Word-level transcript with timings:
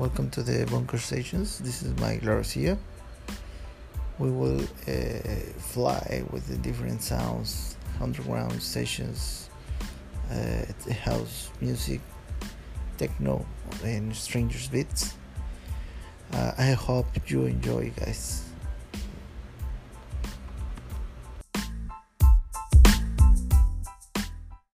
Welcome 0.00 0.30
to 0.30 0.42
the 0.42 0.64
Bunker 0.64 0.96
Stations. 0.96 1.58
This 1.58 1.82
is 1.82 1.94
Mike 2.00 2.24
Garcia. 2.24 2.78
We 4.18 4.30
will 4.30 4.62
uh, 4.88 4.94
fly 5.58 6.24
with 6.30 6.46
the 6.46 6.56
different 6.56 7.02
sounds, 7.02 7.76
underground 8.00 8.62
stations, 8.62 9.50
uh, 10.30 10.64
house 11.04 11.50
music, 11.60 12.00
techno, 12.96 13.44
and 13.84 14.16
strangers 14.16 14.68
beats. 14.68 15.16
Uh, 16.32 16.52
I 16.56 16.70
hope 16.70 17.06
you 17.26 17.44
enjoy, 17.44 17.92
guys. 17.94 18.49